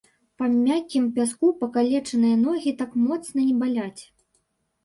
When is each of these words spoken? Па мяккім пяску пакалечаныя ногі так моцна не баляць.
Па 0.41 0.45
мяккім 0.53 1.03
пяску 1.17 1.51
пакалечаныя 1.59 2.39
ногі 2.47 2.73
так 2.81 2.97
моцна 3.05 3.39
не 3.47 3.55
баляць. 3.61 4.03